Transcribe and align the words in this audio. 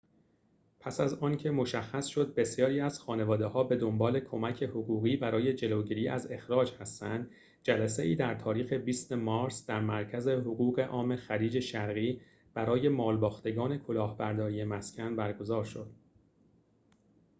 پس 0.79 0.99
از 0.99 1.13
آنکه 1.13 1.51
مشخص 1.51 2.05
شد 2.07 2.33
بسیاری 2.35 2.79
از 2.81 2.99
خانواده‌ها 2.99 3.63
به 3.63 3.75
دنبال 3.77 4.19
کمک 4.19 4.63
حقوقی 4.63 5.17
برای 5.17 5.53
جلوگیری 5.53 6.07
از 6.07 6.31
اخراج 6.31 6.73
هستند 6.79 7.31
جلسه‌ای 7.63 8.15
در 8.15 8.35
تاریخ 8.35 8.73
۲۰ 8.73 9.13
مارس 9.15 9.65
در 9.65 9.79
مرکز 9.79 10.27
حقوق 10.27 10.79
عام 10.79 11.15
خلیج 11.15 11.59
شرقی 11.59 12.21
برای 12.53 12.89
مالباختگان 12.89 13.77
کلاهبرداری 13.77 14.63
مسکن 14.63 15.15
برگزار 15.15 15.63
شد 15.63 15.91